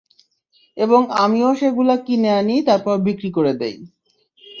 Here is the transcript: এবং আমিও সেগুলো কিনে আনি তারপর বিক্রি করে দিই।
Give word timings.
এবং 0.77 1.01
আমিও 1.17 1.49
সেগুলো 1.55 1.93
কিনে 2.05 2.29
আনি 2.39 2.55
তারপর 2.67 2.95
বিক্রি 3.07 3.29
করে 3.31 3.53
দিই। 3.53 3.77